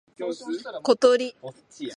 [0.81, 1.35] ことり